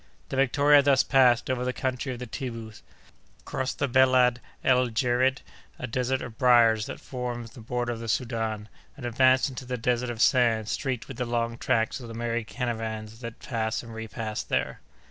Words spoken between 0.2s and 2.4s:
The Victoria thus passed over the country of the